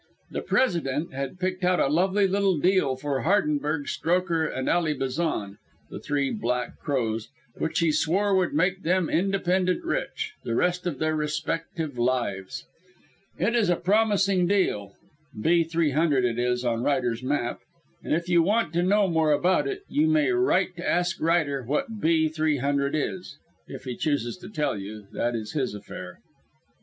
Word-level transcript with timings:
The 0.31 0.41
"President" 0.41 1.13
had 1.13 1.37
picked 1.39 1.63
out 1.63 1.79
a 1.79 1.85
lovely 1.85 2.27
little 2.27 2.57
deal 2.57 2.95
for 2.95 3.21
Hardenberg, 3.21 3.85
Strokher 3.87 4.47
and 4.47 4.67
Ally 4.67 4.95
Bazan 4.97 5.59
(the 5.91 5.99
Three 5.99 6.31
Black 6.31 6.79
Crows), 6.79 7.29
which 7.57 7.77
he 7.81 7.91
swore 7.91 8.35
would 8.35 8.51
make 8.51 8.81
them 8.81 9.11
"independent 9.11 9.85
rich" 9.85 10.33
the 10.43 10.55
rest 10.55 10.87
of 10.87 10.97
their 10.97 11.15
respective 11.15 11.99
lives. 11.99 12.65
It 13.37 13.53
is 13.53 13.69
a 13.69 13.75
promising 13.75 14.47
deal 14.47 14.95
(B. 15.39 15.63
300 15.63 16.25
it 16.25 16.39
is 16.39 16.65
on 16.65 16.81
Ryder's 16.81 17.21
map), 17.21 17.59
and 18.03 18.11
if 18.15 18.27
you 18.27 18.41
want 18.41 18.73
to 18.73 18.81
know 18.81 19.07
more 19.07 19.31
about 19.31 19.67
it 19.67 19.83
you 19.87 20.07
may 20.07 20.31
write 20.31 20.75
to 20.77 20.89
ask 20.89 21.21
Ryder 21.21 21.61
what 21.63 21.99
B. 22.01 22.27
300 22.27 22.95
is. 22.95 23.37
If 23.67 23.83
he 23.83 23.95
chooses 23.95 24.35
to 24.37 24.49
tell 24.49 24.79
you, 24.79 25.05
that 25.11 25.35
is 25.35 25.51
his 25.51 25.75
affair. 25.75 26.17